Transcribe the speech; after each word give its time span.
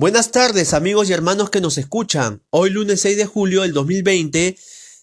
Buenas 0.00 0.30
tardes 0.30 0.74
amigos 0.74 1.10
y 1.10 1.12
hermanos 1.12 1.50
que 1.50 1.60
nos 1.60 1.76
escuchan. 1.76 2.40
Hoy 2.50 2.70
lunes 2.70 3.00
6 3.00 3.16
de 3.16 3.26
julio 3.26 3.62
del 3.62 3.72
2020 3.72 4.56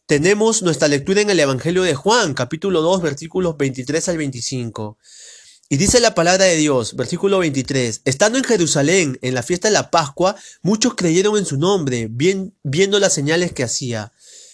tenemos 0.06 0.62
nuestra 0.62 0.88
lectura 0.88 1.20
en 1.20 1.30
el 1.30 1.38
Evangelio 1.38 1.84
de 1.84 1.96
Juan, 1.96 2.34
capítulo 2.34 2.82
2, 2.82 3.02
versículos 3.02 3.58
23 3.58 4.08
al 4.08 4.18
25. 4.18 4.98
Y 5.68 5.76
dice 5.76 6.00
la 6.00 6.16
palabra 6.16 6.46
de 6.46 6.56
Dios, 6.56 6.96
versículo 6.96 7.40
23, 7.40 8.04
estando 8.06 8.38
en 8.38 8.46
Jerusalén 8.46 9.20
en 9.22 9.34
la 9.34 9.44
fiesta 9.44 9.68
de 9.68 9.74
la 9.74 9.92
Pascua, 9.92 10.38
muchos 10.62 10.96
creyeron 10.96 11.38
en 11.38 11.46
su 11.46 11.58
nombre, 11.58 12.08
viendo 12.10 12.98
las 12.98 13.14
señales 13.14 13.52
que 13.52 13.66
hacía. 13.66 14.14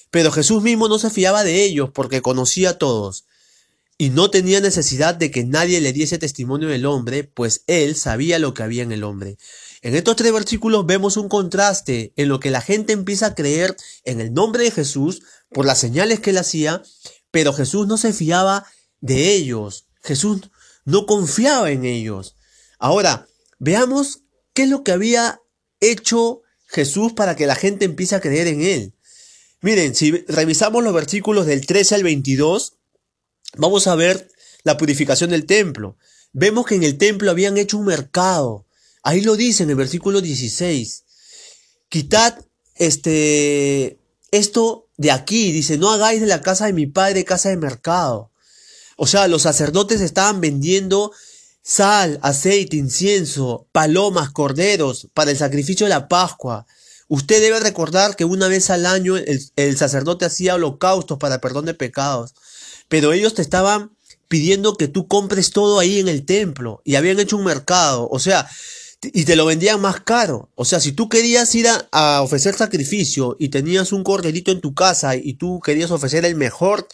Pero 0.09 0.31
Jesús 0.31 0.63
mismo 0.63 0.87
no 0.87 0.97
se 0.97 1.11
fiaba 1.11 1.43
de 1.43 1.63
ellos 1.63 1.91
porque 1.93 2.23
conocía 2.23 2.71
a 2.71 2.77
todos 2.79 3.25
y 3.99 4.09
no 4.09 4.31
tenía 4.31 4.59
necesidad 4.59 5.13
de 5.13 5.29
que 5.29 5.43
nadie 5.43 5.81
le 5.81 5.93
diese 5.93 6.17
testimonio 6.17 6.69
del 6.69 6.87
hombre, 6.87 7.25
pues 7.25 7.63
él 7.67 7.95
sabía 7.95 8.39
lo 8.39 8.55
que 8.55 8.63
había 8.63 8.81
en 8.81 8.91
el 8.91 9.03
hombre. 9.03 9.37
En 9.81 9.95
estos 9.95 10.15
tres 10.15 10.31
versículos 10.31 10.85
vemos 10.85 11.17
un 11.17 11.27
contraste 11.27 12.13
en 12.15 12.29
lo 12.29 12.39
que 12.39 12.51
la 12.51 12.61
gente 12.61 12.93
empieza 12.93 13.27
a 13.27 13.35
creer 13.35 13.75
en 14.03 14.21
el 14.21 14.31
nombre 14.31 14.63
de 14.63 14.71
Jesús 14.71 15.23
por 15.49 15.65
las 15.65 15.79
señales 15.79 16.19
que 16.19 16.29
él 16.29 16.37
hacía, 16.37 16.83
pero 17.31 17.51
Jesús 17.51 17.87
no 17.87 17.97
se 17.97 18.13
fiaba 18.13 18.65
de 18.99 19.33
ellos. 19.33 19.87
Jesús 20.03 20.51
no 20.85 21.07
confiaba 21.07 21.71
en 21.71 21.85
ellos. 21.85 22.35
Ahora, 22.77 23.27
veamos 23.57 24.21
qué 24.53 24.63
es 24.63 24.69
lo 24.69 24.83
que 24.83 24.91
había 24.91 25.41
hecho 25.79 26.41
Jesús 26.67 27.13
para 27.13 27.35
que 27.35 27.47
la 27.47 27.55
gente 27.55 27.85
empiece 27.85 28.15
a 28.15 28.21
creer 28.21 28.47
en 28.47 28.61
él. 28.61 28.95
Miren, 29.61 29.95
si 29.95 30.11
revisamos 30.27 30.83
los 30.83 30.93
versículos 30.93 31.45
del 31.45 31.65
13 31.65 31.95
al 31.95 32.03
22, 32.03 32.77
vamos 33.57 33.87
a 33.87 33.95
ver 33.95 34.31
la 34.63 34.77
purificación 34.77 35.31
del 35.31 35.45
templo. 35.45 35.97
Vemos 36.33 36.65
que 36.65 36.75
en 36.75 36.83
el 36.83 36.97
templo 36.97 37.31
habían 37.31 37.57
hecho 37.57 37.77
un 37.77 37.85
mercado. 37.85 38.67
Ahí 39.03 39.21
lo 39.21 39.35
dice 39.35 39.63
en 39.63 39.69
el 39.69 39.75
versículo 39.75 40.21
16. 40.21 41.03
Quitad 41.89 42.37
este, 42.75 43.99
esto 44.31 44.89
de 44.97 45.11
aquí. 45.11 45.51
Dice, 45.51 45.77
no 45.77 45.91
hagáis 45.91 46.21
de 46.21 46.27
la 46.27 46.41
casa 46.41 46.65
de 46.65 46.73
mi 46.73 46.87
padre 46.87 47.25
casa 47.25 47.49
de 47.49 47.57
mercado. 47.57 48.31
O 48.97 49.07
sea, 49.07 49.27
los 49.27 49.43
sacerdotes 49.43 50.01
estaban 50.01 50.41
vendiendo 50.41 51.11
sal, 51.63 52.19
aceite, 52.21 52.77
incienso, 52.77 53.67
palomas, 53.71 54.31
corderos 54.31 55.07
para 55.13 55.31
el 55.31 55.37
sacrificio 55.37 55.85
de 55.85 55.91
la 55.91 56.07
Pascua. 56.07 56.65
Usted 57.07 57.41
debe 57.41 57.59
recordar 57.59 58.15
que 58.15 58.25
una 58.25 58.47
vez 58.47 58.69
al 58.69 58.85
año 58.85 59.17
el, 59.17 59.41
el 59.55 59.77
sacerdote 59.77 60.25
hacía 60.25 60.55
holocaustos 60.55 61.17
para 61.17 61.41
perdón 61.41 61.65
de 61.65 61.73
pecados. 61.73 62.33
Pero 62.87 63.13
ellos 63.13 63.33
te 63.33 63.41
estaban 63.41 63.91
pidiendo 64.27 64.75
que 64.75 64.87
tú 64.87 65.07
compres 65.07 65.51
todo 65.51 65.79
ahí 65.79 65.99
en 65.99 66.07
el 66.07 66.25
templo 66.25 66.81
y 66.85 66.95
habían 66.95 67.19
hecho 67.19 67.37
un 67.37 67.43
mercado. 67.43 68.07
O 68.11 68.19
sea, 68.19 68.49
y 69.01 69.25
te 69.25 69.35
lo 69.35 69.45
vendían 69.45 69.81
más 69.81 70.01
caro. 70.01 70.49
O 70.55 70.65
sea, 70.65 70.79
si 70.79 70.91
tú 70.91 71.09
querías 71.09 71.53
ir 71.55 71.67
a, 71.91 72.21
ofrecer 72.21 72.53
sacrificio 72.55 73.35
y 73.39 73.49
tenías 73.49 73.91
un 73.91 74.03
corderito 74.03 74.51
en 74.51 74.61
tu 74.61 74.73
casa 74.73 75.15
y 75.15 75.33
tú 75.33 75.59
querías 75.59 75.91
ofrecer 75.91 76.23
el 76.25 76.35
mejor 76.35 76.87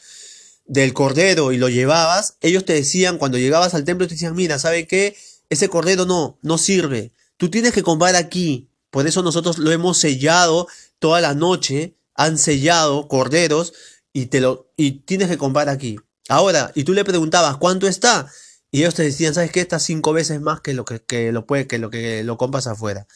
del 0.65 0.93
cordero 0.93 1.51
y 1.51 1.57
lo 1.57 1.69
llevabas, 1.69 2.37
ellos 2.41 2.65
te 2.65 2.73
decían, 2.73 3.17
cuando 3.17 3.37
llegabas 3.37 3.73
al 3.73 3.83
templo, 3.83 4.07
te 4.07 4.13
decían, 4.13 4.35
mira, 4.35 4.59
¿sabe 4.59 4.87
qué? 4.87 5.15
Ese 5.49 5.69
cordero 5.69 6.05
no, 6.05 6.39
no 6.41 6.57
sirve. 6.57 7.11
Tú 7.37 7.49
tienes 7.49 7.73
que 7.73 7.83
comprar 7.83 8.15
aquí. 8.15 8.69
Por 8.89 9.05
eso 9.07 9.21
nosotros 9.21 9.57
lo 9.57 9.71
hemos 9.71 9.97
sellado 9.97 10.67
toda 10.99 11.21
la 11.21 11.33
noche. 11.33 11.95
Han 12.15 12.37
sellado 12.37 13.07
corderos 13.07 13.73
y, 14.13 14.27
te 14.27 14.41
lo, 14.41 14.71
y 14.77 14.91
tienes 15.01 15.27
que 15.27 15.37
comprar 15.37 15.69
aquí. 15.69 15.97
Ahora, 16.29 16.71
y 16.73 16.83
tú 16.83 16.93
le 16.93 17.05
preguntabas, 17.05 17.57
¿cuánto 17.57 17.87
está? 17.87 18.29
Y 18.71 18.79
ellos 18.79 18.95
te 18.95 19.03
decían, 19.03 19.33
¿sabes 19.33 19.51
qué? 19.51 19.61
Está 19.61 19.79
cinco 19.79 20.13
veces 20.13 20.41
más 20.41 20.61
que 20.61 20.73
lo 20.73 20.83
que, 20.85 21.31
lo 21.31 21.45
puede, 21.45 21.67
que 21.67 21.77
lo 21.77 21.89
que 21.89 22.23
lo 22.23 22.37
compras 22.37 22.67
afuera. 22.67 23.07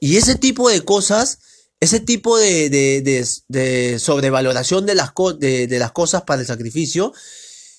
Y 0.00 0.16
ese 0.16 0.36
tipo 0.36 0.68
de 0.68 0.84
cosas, 0.84 1.38
ese 1.80 2.00
tipo 2.00 2.38
de, 2.38 2.70
de, 2.70 3.98
sobrevaloración 3.98 4.86
de 4.86 4.94
las, 4.94 5.12
de, 5.38 5.66
de 5.66 5.78
las 5.78 5.92
cosas 5.92 6.22
para 6.22 6.40
el 6.40 6.46
sacrificio, 6.46 7.12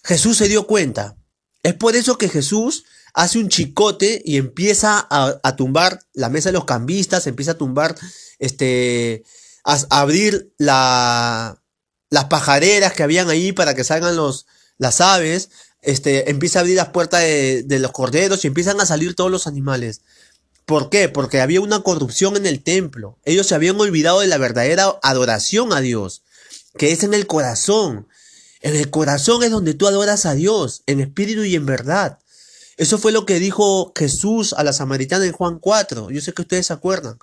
Jesús 0.04 0.38
se 0.38 0.50
dio 0.50 0.68
cuenta. 0.68 1.16
Es 1.64 1.74
por 1.76 1.96
eso 1.96 2.18
que 2.18 2.28
Jesús 2.28 2.84
hace 3.14 3.40
un 3.40 3.48
chicote 3.48 4.22
y 4.26 4.38
empieza 4.38 5.08
a, 5.10 5.56
tumbar 5.56 6.00
la 6.14 6.30
mesa 6.30 6.50
de 6.50 6.54
los 6.54 6.66
cambistas, 6.66 7.28
empieza 7.28 7.52
a 7.52 7.58
tumbar, 7.58 7.96
este, 8.40 9.24
a, 9.64 9.78
abrir 9.90 10.54
la, 10.58 11.62
las 12.10 12.26
pajareras 12.26 12.94
que 12.94 13.04
habían 13.04 13.30
ahí 13.30 13.52
para 13.52 13.76
que 13.76 13.84
salgan 13.84 14.16
los, 14.16 14.48
las 14.78 15.00
aves, 15.00 15.50
este, 15.84 16.30
empieza 16.30 16.60
a 16.60 16.62
abrir 16.62 16.78
las 16.78 16.90
puertas 16.90 17.22
de, 17.22 17.64
de, 17.64 17.80
los 17.80 17.92
corderos 17.92 18.44
y 18.44 18.48
empiezan 18.48 18.80
a 18.82 18.86
salir 18.86 19.16
todos 19.16 19.30
los 19.30 19.48
animales. 19.48 20.02
¿Por 20.66 20.90
qué? 20.90 21.10
Porque 21.10 21.42
había 21.42 21.62
una 21.62 21.82
corrupción 21.82 22.38
en 22.38 22.46
el 22.46 22.64
templo. 22.64 23.20
Ellos 23.26 23.48
se 23.48 23.56
habían 23.56 23.80
olvidado 23.80 24.22
de 24.22 24.28
la 24.28 24.38
verdadera 24.38 24.98
adoración 25.04 25.74
a 25.74 25.82
Dios, 25.82 26.24
que 26.78 26.92
es 26.92 27.04
en 27.04 27.14
el 27.14 27.28
corazón. 27.28 28.08
En 28.62 28.76
el 28.76 28.90
corazón 28.90 29.44
es 29.44 29.52
donde 29.52 29.74
tú 29.74 29.88
adoras 29.88 30.26
a 30.26 30.36
Dios, 30.36 30.84
en 30.88 31.02
espíritu 31.02 31.44
y 31.44 31.56
en 31.56 31.66
verdad. 31.66 32.20
Eso 32.78 32.98
fue 32.98 33.12
lo 33.12 33.26
que 33.26 33.40
dijo 33.40 33.92
Jesús 33.96 34.54
a 34.54 34.64
la 34.64 34.74
samaritana 34.74 35.26
en 35.26 35.34
Juan 35.34 35.60
4. 35.60 36.10
Yo 36.12 36.22
sé 36.22 36.34
que 36.34 36.42
ustedes 36.42 36.68
se 36.68 36.74
acuerdan. 36.74 37.20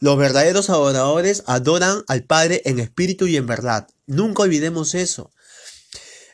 Los 0.00 0.16
verdaderos 0.16 0.70
adoradores 0.70 1.42
adoran 1.46 2.04
al 2.08 2.24
Padre 2.24 2.62
en 2.64 2.78
espíritu 2.78 3.26
y 3.26 3.36
en 3.36 3.46
verdad. 3.46 3.86
Nunca 4.06 4.44
olvidemos 4.44 4.94
eso. 4.94 5.30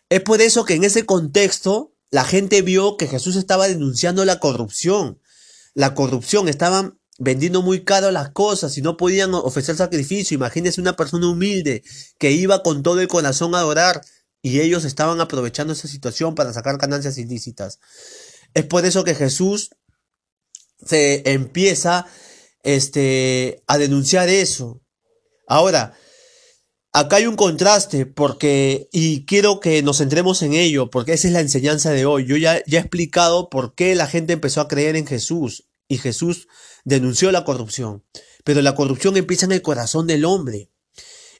Es 0.08 0.20
por 0.20 0.40
eso 0.40 0.64
que 0.64 0.74
en 0.74 0.84
ese 0.84 1.06
contexto 1.06 1.94
la 2.10 2.24
gente 2.24 2.62
vio 2.62 2.96
que 2.96 3.08
Jesús 3.08 3.36
estaba 3.36 3.68
denunciando 3.68 4.24
la 4.24 4.38
corrupción. 4.38 5.20
La 5.74 5.94
corrupción, 5.94 6.48
estaban 6.48 7.00
vendiendo 7.18 7.62
muy 7.62 7.84
caro 7.84 8.10
las 8.10 8.30
cosas 8.30 8.76
y 8.78 8.82
no 8.82 8.96
podían 8.96 9.34
ofrecer 9.34 9.76
sacrificio. 9.76 10.34
Imagínense 10.34 10.80
una 10.80 10.96
persona 10.96 11.28
humilde 11.28 11.82
que 12.18 12.32
iba 12.32 12.62
con 12.62 12.82
todo 12.82 13.00
el 13.00 13.08
corazón 13.08 13.54
a 13.54 13.58
adorar 13.58 14.00
y 14.42 14.60
ellos 14.60 14.84
estaban 14.84 15.20
aprovechando 15.20 15.72
esa 15.72 15.88
situación 15.88 16.34
para 16.34 16.52
sacar 16.52 16.78
ganancias 16.78 17.18
ilícitas. 17.18 17.80
Es 18.52 18.64
por 18.66 18.84
eso 18.84 19.02
que 19.02 19.14
Jesús 19.14 19.70
se 20.84 21.28
empieza 21.32 22.06
este, 22.62 23.62
a 23.66 23.78
denunciar 23.78 24.28
eso. 24.28 24.82
Ahora, 25.46 25.96
Acá 26.96 27.16
hay 27.16 27.26
un 27.26 27.34
contraste 27.34 28.06
porque, 28.06 28.88
y 28.92 29.26
quiero 29.26 29.58
que 29.58 29.82
nos 29.82 29.98
centremos 29.98 30.42
en 30.42 30.54
ello, 30.54 30.90
porque 30.90 31.14
esa 31.14 31.26
es 31.26 31.32
la 31.32 31.40
enseñanza 31.40 31.90
de 31.90 32.06
hoy. 32.06 32.24
Yo 32.24 32.36
ya, 32.36 32.62
ya 32.68 32.78
he 32.78 32.82
explicado 32.82 33.50
por 33.50 33.74
qué 33.74 33.96
la 33.96 34.06
gente 34.06 34.32
empezó 34.32 34.60
a 34.60 34.68
creer 34.68 34.94
en 34.94 35.04
Jesús 35.04 35.66
y 35.88 35.98
Jesús 35.98 36.46
denunció 36.84 37.32
la 37.32 37.44
corrupción. 37.44 38.04
Pero 38.44 38.62
la 38.62 38.76
corrupción 38.76 39.16
empieza 39.16 39.44
en 39.44 39.50
el 39.50 39.60
corazón 39.60 40.06
del 40.06 40.24
hombre. 40.24 40.70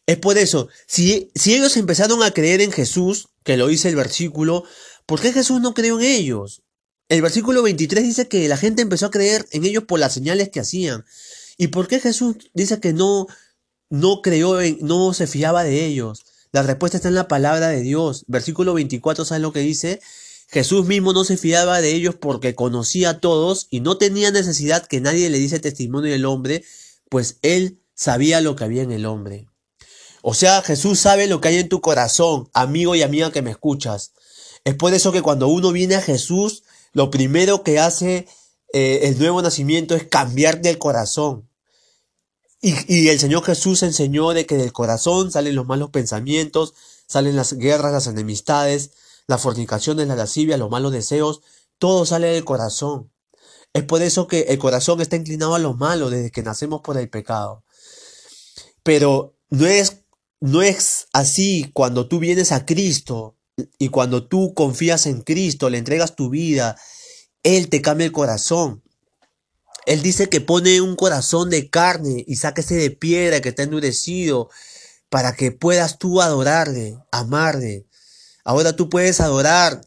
Es 0.07 0.17
por 0.17 0.39
eso, 0.39 0.69
si, 0.89 1.31
si 1.37 1.55
ellos 1.55 1.77
empezaron 1.77 2.25
a 2.25 2.33
creer 2.33 2.61
en 2.61 2.73
Jesús, 2.73 3.29
que 3.45 3.57
lo 3.57 3.69
dice 3.69 3.89
el 3.89 3.95
versículo, 3.95 4.65
¿por 5.07 5.21
qué 5.21 5.33
Jesús 5.33 5.61
no 5.61 5.73
creyó 5.73 6.01
en 6.01 6.07
ellos? 6.07 6.65
El 7.09 7.23
versículo 7.23 7.63
23 7.63 8.03
dice 8.03 8.27
que 8.27 8.49
la 8.49 8.57
gente 8.57 8.83
empezó 8.83 9.07
a 9.07 9.13
creer 9.13 9.47
en 9.53 9.65
ellos 9.65 9.85
por 9.85 10.01
las 10.01 10.15
señales 10.15 10.49
que 10.49 10.59
hacían. 10.59 11.05
¿Y 11.57 11.69
por 11.69 11.87
qué 11.87 12.01
Jesús 12.01 12.51
dice 12.55 12.81
que 12.81 12.93
no, 12.93 13.29
no 13.91 14.23
creyó 14.23 14.61
en, 14.61 14.79
no 14.81 15.13
se 15.15 15.27
fiaba 15.27 15.65
de 15.65 15.85
ellos. 15.85 16.25
La 16.53 16.63
respuesta 16.63 16.99
está 16.99 17.09
en 17.09 17.15
la 17.15 17.29
palabra 17.29 17.69
de 17.69 17.81
Dios. 17.81 18.25
Versículo 18.29 18.75
24, 18.75 19.25
¿sabes 19.25 19.43
lo 19.43 19.53
que 19.53 19.61
dice? 19.61 20.01
Jesús 20.49 20.87
mismo 20.87 21.13
no 21.13 21.25
se 21.25 21.37
fiaba 21.37 21.81
de 21.81 21.93
ellos 21.95 22.15
porque 22.15 22.55
conocía 22.55 23.11
a 23.11 23.21
todos 23.21 23.67
y 23.71 23.81
no 23.81 23.99
tenía 23.99 24.31
necesidad 24.31 24.87
que 24.87 25.01
nadie 25.01 25.31
le 25.31 25.39
diese 25.39 25.59
testimonio 25.59 26.13
del 26.13 26.27
hombre, 26.27 26.65
pues 27.09 27.39
él 27.43 27.81
sabía 27.95 28.41
lo 28.41 28.55
que 28.55 28.65
había 28.65 28.83
en 28.83 28.93
el 28.93 29.07
hombre. 29.07 29.49
O 30.23 30.33
sea, 30.33 30.63
Jesús 30.63 31.01
sabe 31.01 31.27
lo 31.27 31.41
que 31.41 31.49
hay 31.49 31.59
en 31.59 31.69
tu 31.69 31.81
corazón, 31.81 32.49
amigo 32.55 32.95
y 32.95 33.03
amiga 33.03 33.33
que 33.33 33.43
me 33.43 33.51
escuchas. 33.51 34.13
Es 34.65 34.75
por 34.75 34.95
eso 34.95 35.13
que 35.13 35.23
cuando 35.23 35.49
uno 35.49 35.73
viene 35.73 35.97
a 35.97 36.01
Jesús, 36.01 36.63
lo 36.93 37.11
primero 37.11 37.63
que 37.63 37.79
hace 37.79 38.27
eh, 38.73 39.01
el 39.09 39.19
nuevo 39.19 39.43
nacimiento 39.43 39.95
es 39.95 40.05
cambiarte 40.07 40.71
el 40.71 40.79
corazón. 40.79 41.49
Y, 42.67 43.09
el 43.09 43.21
Señor 43.21 43.45
Jesús 43.45 43.83
enseñó 43.83 44.33
de 44.33 44.47
que 44.47 44.57
del 44.57 44.73
corazón 44.73 45.31
salen 45.31 45.55
los 45.55 45.67
malos 45.67 45.91
pensamientos, 45.91 46.73
salen 47.07 47.37
las 47.37 47.53
guerras, 47.53 47.93
las 47.93 48.07
enemistades, 48.07 48.93
las 49.27 49.43
fornicaciones, 49.43 50.09
la 50.09 50.17
lascivia, 50.17 50.57
los 50.57 50.71
malos 50.71 50.91
deseos, 50.91 51.43
todo 51.79 52.07
sale 52.07 52.29
del 52.29 52.47
corazón. 52.47 53.13
Es 53.75 53.85
por 53.85 54.01
eso 54.01 54.29
que 54.29 54.47
el 54.49 54.59
corazón 54.59 55.03
está 55.03 55.17
inclinado 55.17 55.55
a 55.55 55.59
lo 55.59 55.75
malo 55.75 56.09
desde 56.09 56.31
que 56.31 56.43
nacemos 56.43 56.81
por 56.81 56.97
el 56.97 57.11
pecado. 57.11 57.65
Pero 58.83 59.37
no 59.51 59.67
es, 59.67 59.99
no 60.41 60.63
es 60.63 61.09
así 61.13 61.71
cuando 61.75 62.09
tú 62.09 62.19
vienes 62.19 62.51
a 62.51 62.65
Cristo 62.65 63.37
y 63.79 63.91
cuando 63.91 64.27
tú 64.27 64.55
confías 64.55 65.05
en 65.05 65.21
Cristo, 65.21 65.69
le 65.69 65.77
entregas 65.77 66.17
tu 66.17 66.31
vida, 66.31 66.79
Él 67.43 67.69
te 67.69 67.83
cambia 67.83 68.07
el 68.07 68.13
corazón. 68.13 68.84
Él 69.87 70.03
dice 70.03 70.29
que 70.29 70.41
pone 70.41 70.81
un 70.81 70.97
corazón 70.97 71.51
de 71.51 71.69
carne 71.69 72.25
y 72.27 72.37
sáquese 72.37 72.75
de 72.75 72.91
piedra 72.91 73.41
que 73.41 73.51
está 73.51 73.63
endurecido 73.63 74.49
para 75.11 75.35
que 75.37 75.53
puedas 75.53 75.99
tú 75.99 76.21
adorarle, 76.21 76.99
amarle. 77.13 77.87
Ahora 78.45 78.75
tú 78.77 78.89
puedes 78.89 79.21
adorar 79.21 79.81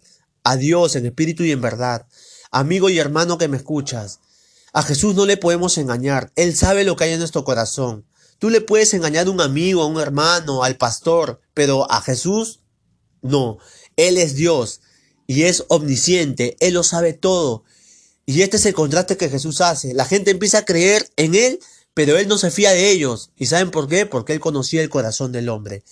a 0.43 0.55
Dios 0.55 0.95
en 0.95 1.05
espíritu 1.05 1.43
y 1.43 1.51
en 1.51 1.61
verdad. 1.61 2.07
Amigo 2.51 2.89
y 2.89 2.99
hermano 2.99 3.37
que 3.37 3.47
me 3.47 3.57
escuchas, 3.57 4.19
A 4.73 4.83
Jesús 4.83 5.15
no 5.15 5.25
le 5.25 5.37
podemos 5.37 5.77
engañar. 5.77 6.31
Él 6.35 6.55
sabe 6.55 6.83
lo 6.83 6.95
que 6.95 7.05
hay 7.05 7.13
en 7.13 7.19
nuestro 7.19 7.43
corazón. 7.43 8.05
Tú 8.37 8.49
le 8.49 8.61
puedes 8.61 8.93
engañar 8.93 9.27
a 9.27 9.31
un 9.31 9.41
amigo, 9.41 9.81
a 9.81 9.87
un 9.87 9.99
hermano, 9.99 10.63
al 10.63 10.77
pastor, 10.77 11.41
pero 11.53 11.91
a 11.91 12.01
Jesús 12.01 12.59
no. 13.21 13.57
Él 13.95 14.17
es 14.17 14.35
Dios 14.35 14.81
y 15.25 15.43
es 15.43 15.65
omnisciente. 15.69 16.55
Él 16.59 16.75
lo 16.75 16.83
sabe 16.83 17.13
todo. 17.13 17.63
Y 18.29 18.41
este 18.41 18.57
es 18.57 18.65
el 18.65 18.73
contraste 18.73 19.15
que 19.15 19.29
Jesús 19.29 19.61
hace. 19.61 19.93
La 19.93 20.03
gente 20.03 20.31
empieza 20.31 20.59
a 20.59 20.65
creer 20.65 21.09
en 21.15 21.33
Él, 21.33 21.59
pero 21.93 22.17
Él 22.17 22.27
no 22.27 22.37
se 22.37 22.51
fía 22.51 22.71
de 22.71 22.91
ellos. 22.91 23.31
¿Y 23.37 23.45
saben 23.45 23.71
por 23.71 23.87
qué? 23.87 24.05
Porque 24.05 24.33
Él 24.33 24.41
conocía 24.41 24.81
el 24.81 24.89
corazón 24.89 25.31
del 25.31 25.47
hombre. 25.47 25.83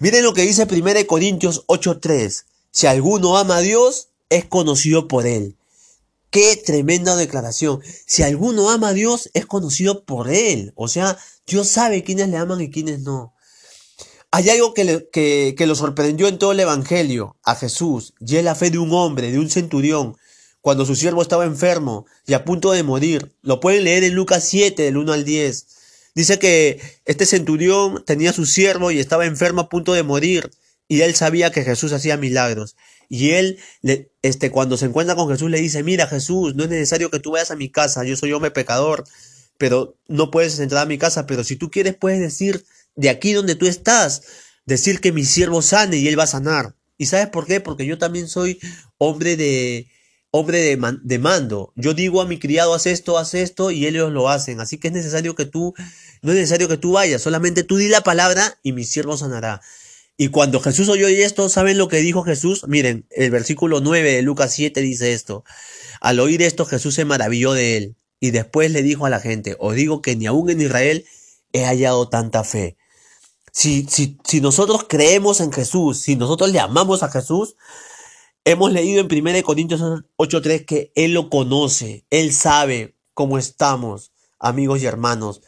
Miren 0.00 0.24
lo 0.24 0.34
que 0.34 0.42
dice 0.42 0.66
1 0.68 1.06
Corintios 1.06 1.64
8:3. 1.68 2.46
Si 2.72 2.88
alguno 2.88 3.38
ama 3.38 3.58
a 3.58 3.60
Dios, 3.60 4.08
es 4.28 4.44
conocido 4.44 5.06
por 5.06 5.24
Él. 5.24 5.56
Qué 6.30 6.56
tremenda 6.56 7.14
declaración. 7.14 7.80
Si 8.06 8.24
alguno 8.24 8.70
ama 8.70 8.88
a 8.88 8.92
Dios, 8.92 9.30
es 9.32 9.46
conocido 9.46 10.04
por 10.04 10.28
Él. 10.28 10.72
O 10.74 10.88
sea, 10.88 11.16
Dios 11.46 11.68
sabe 11.68 12.02
quiénes 12.02 12.28
le 12.28 12.38
aman 12.38 12.60
y 12.60 12.70
quiénes 12.70 13.00
no. 13.00 13.34
Hay 14.32 14.50
algo 14.50 14.74
que, 14.74 15.08
que, 15.56 15.66
lo 15.66 15.76
sorprendió 15.76 16.26
en 16.26 16.38
todo 16.38 16.52
el 16.52 16.60
Evangelio 16.60 17.36
a 17.44 17.54
Jesús, 17.54 18.14
y 18.20 18.36
es 18.36 18.44
la 18.44 18.54
fe 18.54 18.70
de 18.70 18.78
un 18.78 18.92
hombre, 18.92 19.32
de 19.32 19.38
un 19.38 19.48
centurión, 19.48 20.18
cuando 20.68 20.84
su 20.84 20.96
siervo 20.96 21.22
estaba 21.22 21.46
enfermo 21.46 22.04
y 22.26 22.34
a 22.34 22.44
punto 22.44 22.72
de 22.72 22.82
morir. 22.82 23.32
Lo 23.40 23.58
pueden 23.58 23.84
leer 23.84 24.04
en 24.04 24.12
Lucas 24.12 24.44
7, 24.46 24.82
del 24.82 24.98
1 24.98 25.14
al 25.14 25.24
10. 25.24 25.66
Dice 26.14 26.38
que 26.38 26.78
este 27.06 27.24
centurión 27.24 28.04
tenía 28.04 28.34
su 28.34 28.44
siervo 28.44 28.90
y 28.90 28.98
estaba 28.98 29.24
enfermo 29.24 29.62
a 29.62 29.70
punto 29.70 29.94
de 29.94 30.02
morir, 30.02 30.50
y 30.86 31.00
él 31.00 31.14
sabía 31.14 31.50
que 31.50 31.64
Jesús 31.64 31.94
hacía 31.94 32.18
milagros. 32.18 32.76
Y 33.08 33.30
él, 33.30 33.58
este, 34.20 34.50
cuando 34.50 34.76
se 34.76 34.84
encuentra 34.84 35.16
con 35.16 35.30
Jesús, 35.30 35.50
le 35.50 35.58
dice, 35.58 35.82
mira 35.82 36.06
Jesús, 36.06 36.54
no 36.54 36.64
es 36.64 36.68
necesario 36.68 37.10
que 37.10 37.18
tú 37.18 37.30
vayas 37.30 37.50
a 37.50 37.56
mi 37.56 37.70
casa, 37.70 38.04
yo 38.04 38.14
soy 38.18 38.34
hombre 38.34 38.50
pecador, 38.50 39.04
pero 39.56 39.96
no 40.06 40.30
puedes 40.30 40.58
entrar 40.58 40.82
a 40.82 40.86
mi 40.86 40.98
casa, 40.98 41.26
pero 41.26 41.44
si 41.44 41.56
tú 41.56 41.70
quieres 41.70 41.96
puedes 41.96 42.20
decir 42.20 42.66
de 42.94 43.08
aquí 43.08 43.32
donde 43.32 43.54
tú 43.54 43.66
estás, 43.66 44.20
decir 44.66 45.00
que 45.00 45.12
mi 45.12 45.24
siervo 45.24 45.62
sane 45.62 45.96
y 45.96 46.08
él 46.08 46.18
va 46.18 46.24
a 46.24 46.26
sanar. 46.26 46.74
¿Y 46.98 47.06
sabes 47.06 47.28
por 47.28 47.46
qué? 47.46 47.60
Porque 47.60 47.86
yo 47.86 47.96
también 47.96 48.28
soy 48.28 48.58
hombre 48.98 49.38
de 49.38 49.88
hombre 50.30 50.60
de, 50.60 50.98
de 51.02 51.18
mando. 51.18 51.72
Yo 51.76 51.94
digo 51.94 52.20
a 52.20 52.26
mi 52.26 52.38
criado, 52.38 52.74
haz 52.74 52.86
esto, 52.86 53.18
haz 53.18 53.34
esto, 53.34 53.70
y 53.70 53.86
ellos 53.86 54.12
lo 54.12 54.28
hacen. 54.28 54.60
Así 54.60 54.78
que 54.78 54.88
es 54.88 54.94
necesario 54.94 55.34
que 55.34 55.46
tú, 55.46 55.74
no 56.22 56.32
es 56.32 56.36
necesario 56.36 56.68
que 56.68 56.76
tú 56.76 56.92
vayas, 56.92 57.22
solamente 57.22 57.62
tú 57.62 57.76
di 57.76 57.88
la 57.88 58.02
palabra 58.02 58.58
y 58.62 58.72
mi 58.72 58.84
siervo 58.84 59.16
sanará. 59.16 59.60
Y 60.20 60.28
cuando 60.28 60.58
Jesús 60.58 60.88
oyó 60.88 61.06
esto, 61.06 61.48
¿saben 61.48 61.78
lo 61.78 61.86
que 61.86 61.98
dijo 61.98 62.24
Jesús? 62.24 62.66
Miren, 62.66 63.06
el 63.10 63.30
versículo 63.30 63.80
9 63.80 64.14
de 64.14 64.22
Lucas 64.22 64.52
7 64.52 64.80
dice 64.80 65.12
esto. 65.12 65.44
Al 66.00 66.18
oír 66.18 66.42
esto, 66.42 66.66
Jesús 66.66 66.96
se 66.96 67.04
maravilló 67.04 67.52
de 67.52 67.76
él. 67.76 67.96
Y 68.18 68.32
después 68.32 68.72
le 68.72 68.82
dijo 68.82 69.06
a 69.06 69.10
la 69.10 69.20
gente, 69.20 69.56
os 69.60 69.76
digo 69.76 70.02
que 70.02 70.16
ni 70.16 70.26
aún 70.26 70.50
en 70.50 70.60
Israel 70.60 71.06
he 71.52 71.64
hallado 71.64 72.08
tanta 72.08 72.42
fe. 72.42 72.76
Si, 73.52 73.86
si, 73.88 74.18
si 74.24 74.40
nosotros 74.40 74.86
creemos 74.88 75.40
en 75.40 75.52
Jesús, 75.52 76.00
si 76.00 76.16
nosotros 76.16 76.50
le 76.50 76.58
amamos 76.58 77.04
a 77.04 77.10
Jesús, 77.10 77.54
hemos 78.44 78.72
leído 78.72 79.00
en 79.00 79.06
1 79.10 79.42
Corintios 79.42 79.80
8.3 79.80 80.64
que 80.64 80.92
Él 80.94 81.14
lo 81.14 81.30
conoce, 81.30 82.04
Él 82.10 82.32
sabe 82.32 82.96
cómo 83.14 83.38
estamos, 83.38 84.12
amigos 84.38 84.82
y 84.82 84.86
hermanos 84.86 85.42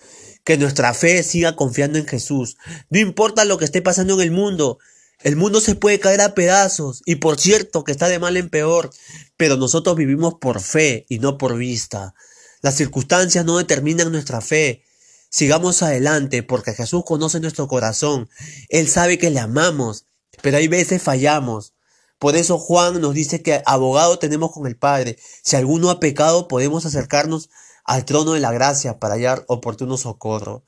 que 0.44 0.56
nuestra 0.56 0.94
fe 0.94 1.22
siga 1.22 1.56
confiando 1.56 1.98
en 1.98 2.06
Jesús. 2.06 2.56
No 2.88 2.98
importa 2.98 3.44
lo 3.44 3.58
que 3.58 3.64
esté 3.64 3.82
pasando 3.82 4.14
en 4.14 4.20
el 4.20 4.30
mundo. 4.30 4.78
El 5.22 5.36
mundo 5.36 5.60
se 5.60 5.74
puede 5.74 6.00
caer 6.00 6.22
a 6.22 6.34
pedazos 6.34 7.02
y 7.04 7.16
por 7.16 7.38
cierto 7.38 7.84
que 7.84 7.92
está 7.92 8.08
de 8.08 8.18
mal 8.18 8.36
en 8.36 8.48
peor, 8.48 8.90
pero 9.36 9.56
nosotros 9.56 9.96
vivimos 9.96 10.34
por 10.40 10.60
fe 10.60 11.04
y 11.08 11.18
no 11.18 11.36
por 11.36 11.56
vista. 11.56 12.14
Las 12.62 12.74
circunstancias 12.76 13.44
no 13.44 13.58
determinan 13.58 14.10
nuestra 14.12 14.40
fe. 14.40 14.82
Sigamos 15.28 15.82
adelante 15.82 16.42
porque 16.42 16.72
Jesús 16.72 17.02
conoce 17.04 17.38
nuestro 17.38 17.68
corazón. 17.68 18.28
Él 18.70 18.88
sabe 18.88 19.18
que 19.18 19.30
le 19.30 19.40
amamos, 19.40 20.06
pero 20.42 20.56
hay 20.56 20.68
veces 20.68 21.02
fallamos. 21.02 21.74
Por 22.20 22.36
eso 22.36 22.58
Juan 22.58 23.00
nos 23.00 23.14
dice 23.14 23.42
que 23.42 23.62
abogado 23.64 24.18
tenemos 24.18 24.52
con 24.52 24.66
el 24.66 24.76
Padre. 24.76 25.16
Si 25.42 25.56
alguno 25.56 25.88
ha 25.88 26.00
pecado, 26.00 26.48
podemos 26.48 26.84
acercarnos 26.84 27.48
al 27.82 28.04
trono 28.04 28.34
de 28.34 28.40
la 28.40 28.52
gracia 28.52 28.98
para 28.98 29.14
hallar 29.14 29.46
oportuno 29.48 29.96
socorro. 29.96 30.62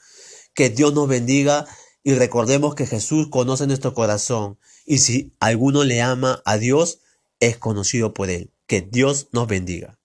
Que 0.55 0.71
Dios 0.71 0.95
nos 0.95 1.09
bendiga 1.09 1.67
y 2.03 2.15
recordemos 2.15 2.75
que 2.75 2.87
Jesús 2.87 3.29
conoce 3.29 3.67
nuestro 3.67 3.93
corazón 3.93 4.59
y 4.87 4.99
si 4.99 5.37
alguno 5.41 5.85
le 5.85 6.01
ama 6.01 6.41
a 6.47 6.57
Dios, 6.57 7.01
es 7.39 7.59
conocido 7.59 8.15
por 8.15 8.31
él. 8.31 8.55
Que 8.67 8.81
Dios 8.81 9.29
nos 9.33 9.47
bendiga. 9.47 9.99